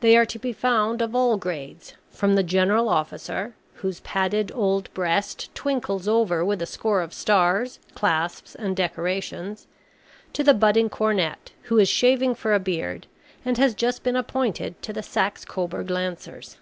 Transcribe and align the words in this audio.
They 0.00 0.16
are 0.16 0.24
to 0.24 0.38
be 0.38 0.54
found 0.54 1.02
of 1.02 1.14
all 1.14 1.36
grades, 1.36 1.92
from 2.08 2.36
the 2.36 2.42
General 2.42 2.88
Officer, 2.88 3.54
whose 3.74 4.00
padded 4.00 4.50
old 4.54 4.90
breast 4.94 5.54
twinkles 5.54 6.08
over 6.08 6.42
with 6.42 6.62
a 6.62 6.66
score 6.66 7.02
of 7.02 7.12
stars, 7.12 7.78
clasps, 7.94 8.54
and 8.54 8.74
decorations, 8.74 9.66
to 10.32 10.42
the 10.42 10.54
budding 10.54 10.88
cornet, 10.88 11.52
who 11.64 11.78
is 11.78 11.90
shaving 11.90 12.34
for 12.34 12.54
a 12.54 12.58
beard, 12.58 13.08
and 13.44 13.58
has 13.58 13.74
just 13.74 14.02
been 14.02 14.16
appointed 14.16 14.80
to 14.80 14.94
the 14.94 15.02
Saxe 15.02 15.44
Coburg 15.44 15.90
Lancers. 15.90 16.56